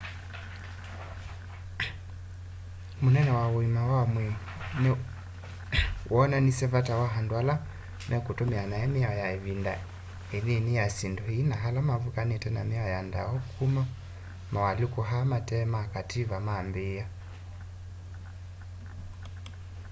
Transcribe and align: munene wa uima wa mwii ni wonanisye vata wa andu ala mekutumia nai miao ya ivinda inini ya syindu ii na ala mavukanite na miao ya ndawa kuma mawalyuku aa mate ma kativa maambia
munene 3.01 3.31
wa 3.37 3.45
uima 3.55 3.81
wa 3.91 4.01
mwii 4.11 4.33
ni 4.81 4.89
wonanisye 6.13 6.65
vata 6.73 6.93
wa 7.01 7.07
andu 7.19 7.33
ala 7.41 7.55
mekutumia 8.09 8.63
nai 8.71 8.85
miao 8.93 9.15
ya 9.21 9.27
ivinda 9.37 9.73
inini 10.37 10.71
ya 10.79 10.85
syindu 10.95 11.23
ii 11.33 11.45
na 11.49 11.55
ala 11.67 11.79
mavukanite 11.89 12.49
na 12.55 12.61
miao 12.69 12.89
ya 12.95 13.01
ndawa 13.07 13.35
kuma 13.55 13.83
mawalyuku 14.53 14.99
aa 15.09 15.25
mate 15.31 15.57
ma 15.73 15.81
kativa 15.93 16.37
maambia 16.47 17.05